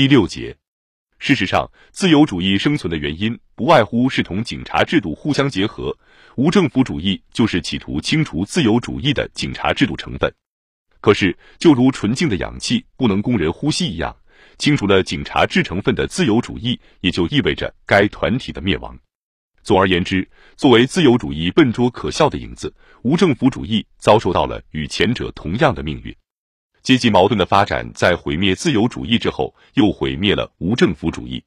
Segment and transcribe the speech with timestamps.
[0.00, 0.56] 第六节，
[1.18, 5.94] 事实上，自由主义生存的原因不外乎是同警察制度互相结合。
[6.36, 10.34] 无政府主义就是企图清除自由主义的警察制度成分。
[11.02, 14.16] 可是，就如纯净的氧气不能供人呼吸一样，
[14.56, 18.98] 清除了警察制成分的自由主义，也就意味着该团体的灭亡。
[19.62, 20.26] 总而言之，
[20.56, 26.16] 作为自由主义笨拙可笑的影子，无政府主义遭受到了与前者同样的命运。
[26.82, 31.42] 阶级矛盾的发展在毁灭自由主义之后，又毁灭了无政府主义。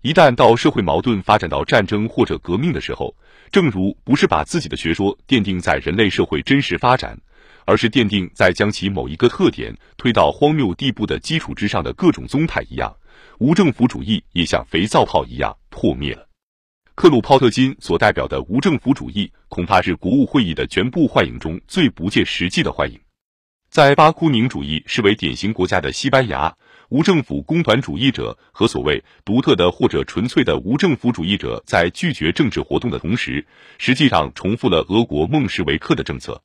[0.00, 3.14] 一旦到社会矛盾发展到战争或者革命的时候，
[3.52, 7.16] 正如不是把自己的学说奠定在人类社会真实发展，
[7.66, 12.92] 而是奠定在将其某一个特点推到荒谬地步的基础之上的各种宗派一样，
[13.38, 16.26] 无政府主义也像肥皂泡一样破灭了。
[16.94, 22.98] 克鲁泡特金所代表的无政府主义，恐怕是国务会议的全部幻影中最不切实际的幻影。
[23.72, 26.54] 在巴库宁主义视为典型国家的西班牙，
[26.90, 33.46] 无政府工团主义者和所谓独特的或者纯粹的无政府主义者在拒绝政治活动的同时，
[33.78, 36.42] 实际上重复了俄国孟什维克的政策。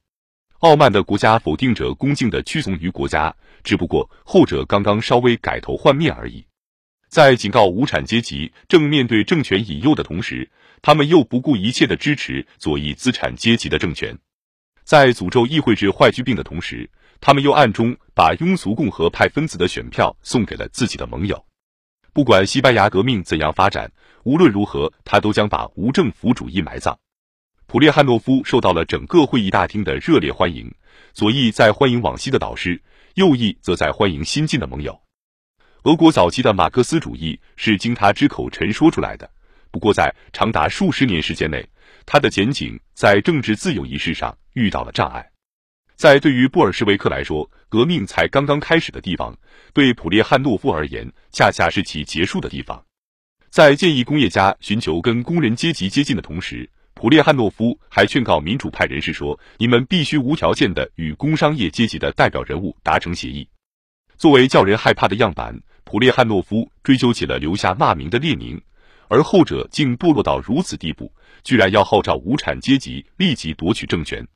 [0.60, 6.46] 傲慢的国家否定者恭敬地屈从于国家，只不过后者刚刚稍微改头换面而已。
[7.10, 10.50] 在警告无产阶级正面对政权引诱的同时，
[10.82, 14.18] 他们又不顾一切地支持左翼资产阶级的政权。
[14.88, 21.46] 在诅咒议会制坏疽病的同时，他们又暗中把庸俗共和派分子的选票送给了自己的盟友。
[22.14, 23.92] 不管西班牙革命怎样发展，
[24.24, 26.98] 无论如何，他都将把无政府主义埋葬。
[27.66, 30.74] 普列汉诺夫受到了整个会议大厅的热烈欢迎，
[31.12, 32.82] 左翼在欢迎往昔的导师，
[33.16, 34.98] 右翼则在欢迎新进的盟友。
[35.84, 39.30] 俄国早期的马克思主义是经他之口陈说出来的，
[39.70, 41.68] 不过在长达数十年时间内，
[42.06, 45.30] 他的前景在政治自由仪式上遇到了障碍。
[45.96, 49.38] 在对于布尔什维克来说，革命才刚刚开始的地方，
[49.74, 52.84] 对普列汉诺夫而言，恰恰是其结束的地方。
[53.50, 63.48] 在建议工业家寻求跟工人阶级接近的同时，普列汉诺夫还劝告民主派人士说：“你们必须无条件的与工商业阶级的代表人物达成协议。”
[64.18, 68.60] 作为叫人害怕的样板，普列汉诺夫追究起了留下骂名的列宁，
[69.08, 71.12] 而后者竟堕落到如此地步，
[71.44, 74.28] 居然要号召无产阶级立即夺取政权。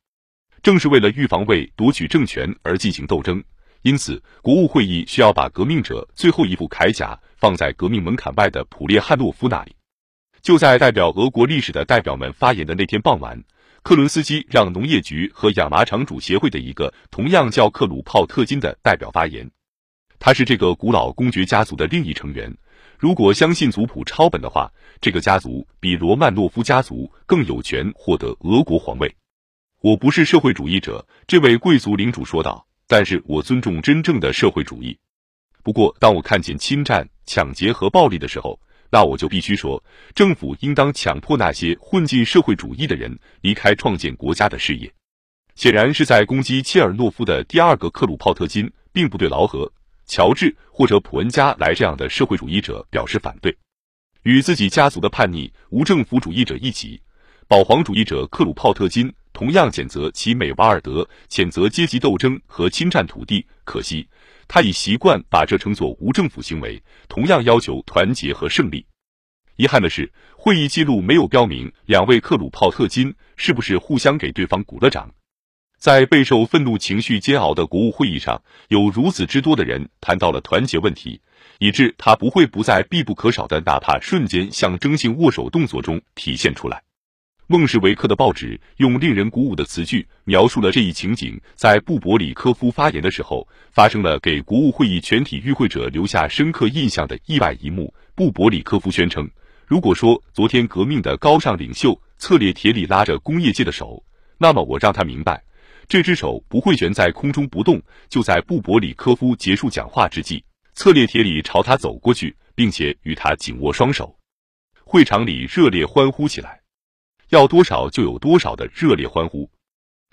[0.62, 3.42] 正是为了预防为夺取政权而进行斗争，
[3.82, 9.74] 因此国务会议需要把革命者最后一副铠甲放在革命门槛外的普列汉诺夫那里。
[10.40, 13.42] 就在代表俄国历史的代表们发言的那天傍晚，
[13.82, 19.50] 克伦斯基让农业局和养麻厂主协会的一个同样叫克鲁泡特金的代表发言。
[20.20, 22.56] 他是这个古老公爵家族的另一成员。
[22.98, 24.70] 如果相信族谱抄本的话，
[25.00, 29.12] 这个家族比罗曼诺夫家族更有权获得俄国皇位。
[29.82, 32.64] 我不是社会主义者，这位贵族领主说道。
[32.86, 34.96] 但是我尊重真正的社会主义。
[35.64, 38.60] 不过，当我看见侵占、抢劫和暴力的时候，
[38.92, 39.82] 那我就必须说，
[40.14, 44.92] 政府应当强迫那些混进社会主义的人离开创建国家的事业。
[45.56, 49.68] 显然是在攻击切尔诺夫的第二个克鲁泡特金，并不对劳合、
[50.06, 53.52] 乔治或者普恩加莱这样的社会主义者表示反对。
[54.22, 57.02] 与自己家族的叛逆无政府主义者一起，
[57.48, 59.12] 保皇主义者克鲁泡特金。
[59.32, 63.46] 同样谴责其美瓦尔德，谴责阶级斗争和侵占土地。
[63.64, 64.06] 可惜，
[64.46, 66.82] 他已习惯把这称作无政府行为。
[67.08, 68.84] 同样要求团结和胜利。
[69.56, 75.10] 遗憾的是，会议记录没有标明两位克鲁泡特金是不是互相给对方鼓了掌。
[75.78, 81.20] 在备受愤怒情绪煎熬的国务会议上，有如此之多的人谈到了团结问题，
[81.58, 86.82] 以致他不会不在必不可少的哪怕瞬间象征性握手动作中体现出来。
[87.52, 97.92] 孟什维克的报纸用令人鼓舞的词句描述了这一情景：在布伯里科夫发言的时候，发生了给国务会议全体与会者留下深刻印象的意外一幕。
[98.14, 99.28] 布伯里科夫宣称
[99.68, 104.02] ：“如果说昨天革命的高尚领袖策列铁里拉着工业界的手，
[104.38, 105.44] 那么我让他明白，
[105.86, 110.42] 这只手不会悬在空中不动。”就在布伯里科夫结束讲话之际，
[110.72, 114.16] 策列铁里朝他走过去，并且与他紧握双手。
[114.86, 116.61] 会场里热烈欢呼起来。
[117.32, 119.48] 要多少就有多少的热烈欢呼，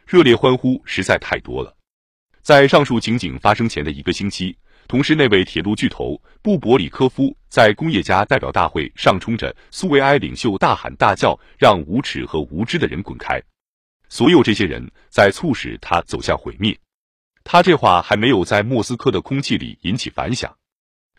[0.07, 1.75] 热烈欢呼实在太多了。
[2.42, 4.57] 在上述情景发生前的一个星期，
[4.88, 13.38] 同时那位铁路巨头布伯里科夫在工业家代表大会上冲着苏维埃领袖大喊大叫：“让无耻和无知的人滚开！”
[14.07, 16.74] 所有这些人在促使他走向毁灭。
[17.44, 20.56] 他这话还没有在莫斯科的空气里引起反响。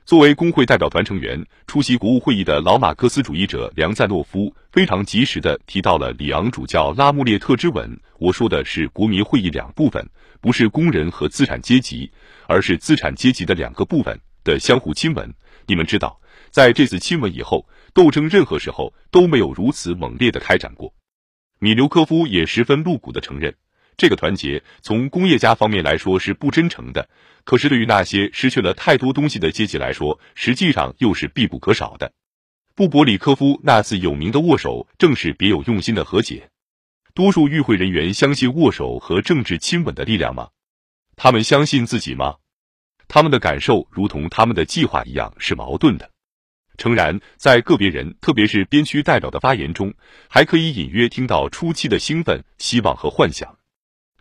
[0.05, 7.97] 作为工会代表团成员出席国务会议的老马克思主义者梁赞诺夫非常及时的提到了里昂主教拉穆列特之吻。
[8.19, 10.05] 我说的是国民会议两部分，
[10.41, 12.11] 不是工人和资产阶级，
[12.49, 15.33] 而是资产阶级的两个部分，的相互亲吻。
[15.67, 16.21] 你们知道，
[16.51, 17.65] 在这次亲吻以后，
[17.95, 20.93] 斗争任何时候都没有如此猛烈的开展过。
[21.61, 23.55] 米留科夫也十分露骨的承认，
[23.97, 27.09] 这个团结从工业家方面来说是不真诚的，
[27.45, 32.13] 可是对于那些失去了太多东西的阶级来说，实际上又是必不可少的。
[32.75, 36.49] 布伯里科夫那次有名的握手，正是别有用心的和解。
[37.13, 40.49] 多数与会人员相信握手和政治亲吻的力量吗？
[41.17, 42.37] 他们相信自己吗？
[43.09, 46.11] 他们的感受如同他们的计划一样是矛盾的。
[46.79, 49.93] 诚然，在个别人，特别是边区代表的发言中，
[50.29, 53.60] 还可以隐约听到初期的兴奋、希望和幻想。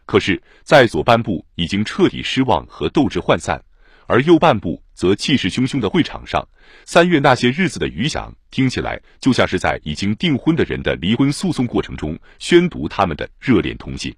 [0.09, 3.63] 可是，在左半部已经彻底失望和斗志涣散，
[4.07, 6.43] 而右半部则气势汹汹的会场上，
[6.83, 14.11] 三月那些日子的余响听起来就像是在已经订婚的人的离婚诉讼过程中宣读他们的热恋通信。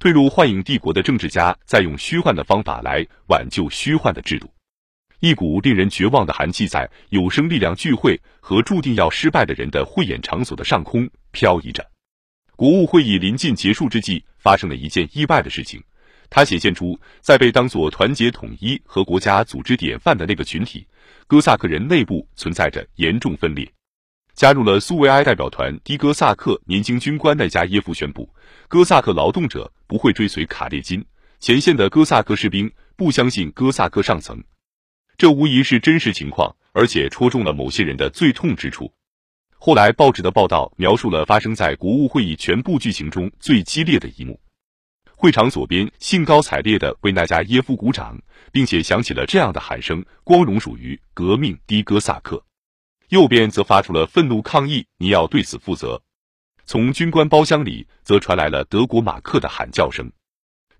[0.00, 4.52] 退入幻影帝国的政治家在用虚幻的方法来挽救虚幻的制度。
[5.20, 11.91] 一股令人绝望的寒气在有生力量聚会和注定要失败的人的汇演场所的上空飘移着。
[12.56, 15.82] 国务会议临近结束之际，发生了一件意外的事情。
[16.28, 20.86] 它显现出，在被当作团结统一和国家组织典范的那个群体——
[21.26, 23.70] 哥萨克人内部存在着严重分裂。
[24.34, 28.28] 加入了苏维埃代表团的哥萨克年轻军官奈加耶夫宣布，
[28.66, 31.04] 哥萨克劳动者不会追随卡列金。
[31.38, 34.42] 前线的哥萨克士兵不相信哥萨克上层。
[35.18, 38.90] 这无疑是真实情况，而且戳中了某些人的最痛之处。
[39.64, 44.40] 后来报纸的报道描述了发生在国务会议全部剧情中最激烈的一幕：
[45.14, 48.20] 会场左边兴高采烈地为那加耶夫鼓掌，
[48.50, 52.44] 并且响起了这样的喊声：“光荣属于革命的哥萨克。”
[53.10, 56.02] 右边则发出了愤怒抗议：“你要对此负责。”
[56.66, 60.10] 从军官包厢里则传来了德国马克的喊叫声。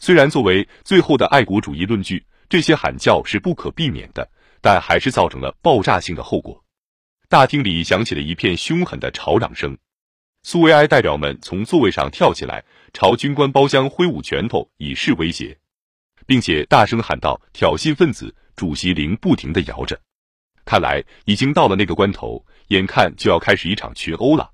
[0.01, 2.27] 虽然作为最后的爱国主义论据。
[2.49, 4.29] 这些喊叫是不可避免的，
[4.61, 6.62] 但还是造成了爆炸性的后果。
[7.33, 9.75] 大厅里响起了一片凶狠的吵嚷声，
[10.43, 12.63] 苏维埃代表们从座位上跳起来，
[12.93, 15.57] 朝军官包厢挥舞拳头以示威胁，
[16.27, 19.99] 并且大声喊道：“挑衅分子！”主席铃不停地摇着，
[20.67, 24.51] 看来已经到了那个关头，眼看就要开始一场群殴了。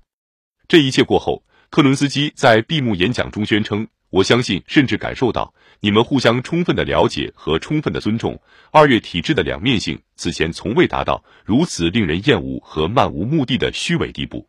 [0.69, 3.89] 这一切过后，克伦斯基在闭幕演讲中宣称。
[4.11, 8.39] 我相信，甚至感受到你们互相充分的了解和充分的尊重。
[8.71, 14.47] 二月体制的两面性，此前从未达到如此令人厌恶和漫无目的的虚伪地步。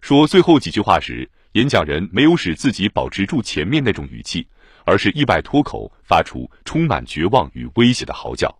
[0.00, 4.46] 说最后几句话时，演讲人没有使自己保持住前面那种语气，
[4.84, 8.58] 而是意外脱口发出充满绝望与威胁的嚎叫。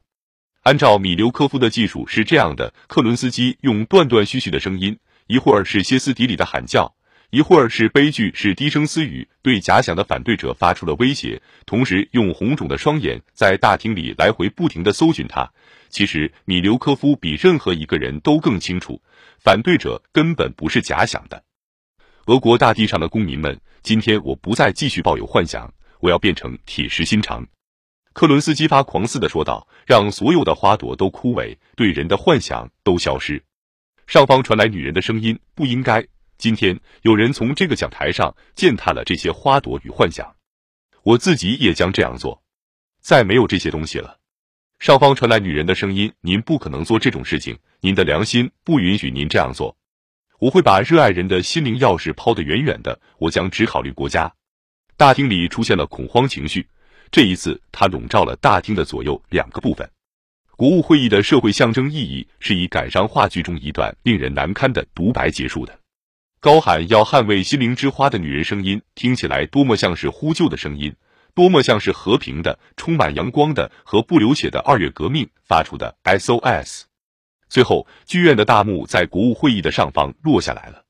[0.62, 6.94] 按照米留科夫的技术是这样的：克伦斯基用断断续续的声音，一会儿是歇斯底里的喊叫。
[7.30, 15.52] 一会儿是悲剧，是低声私语，对假想的反对者发出了威胁，同时用红肿的双眼在大厅里来回不停的搜寻他。
[15.90, 19.02] 其实米留科夫比任何一个人都更清楚，
[19.38, 21.44] 反对者根本不是假想的。
[22.28, 25.70] 俄国大地上的公民们，今天我不再继续抱有幻想，
[26.00, 27.46] 我要变成铁石心肠。
[28.14, 33.42] 克伦斯基发狂似的说道：“让所有的花朵都枯萎，对人的幻想都消失。”
[34.08, 36.06] 上方传来女人的声音：“不应该。”
[36.38, 40.36] 今天有人从这个讲台上践踏了这些花朵与幻想，
[41.02, 42.40] 我自己也将这样做。
[43.00, 44.18] 再没有这些东西了。
[44.78, 49.76] 上方传来女人的声音：“您不可能做这种事情，您的良心不允许您这样做。”
[50.38, 54.32] 我会把热爱人的心灵钥匙抛得远远的，我将只考虑国家。
[54.96, 56.68] 大厅里出现了恐慌情绪，
[57.10, 59.90] 这一次它笼罩了大厅的左右两个部分。
[60.56, 65.76] 国务会议的社会象征意义是以感伤话剧中一段令人难堪的独白结束的。
[66.40, 70.94] 高喊要捍卫心灵之花的女人声音，听起来多么像是呼救的声音，
[71.34, 76.82] 多么像是和平的、充满阳光的和不流血的二月革命发出的 SOS。
[77.48, 80.84] 最后，剧院的大幕在国务会议的上方落下来了。